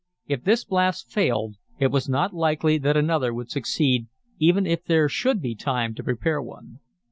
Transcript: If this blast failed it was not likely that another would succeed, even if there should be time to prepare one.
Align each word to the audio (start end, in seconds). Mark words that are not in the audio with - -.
If 0.25 0.43
this 0.43 0.63
blast 0.65 1.11
failed 1.11 1.57
it 1.77 1.91
was 1.91 2.09
not 2.09 2.33
likely 2.33 2.79
that 2.79 2.97
another 2.97 3.31
would 3.35 3.51
succeed, 3.51 4.07
even 4.39 4.65
if 4.65 4.83
there 4.85 5.07
should 5.07 5.43
be 5.43 5.53
time 5.53 5.93
to 5.93 6.03
prepare 6.03 6.41
one. 6.41 6.79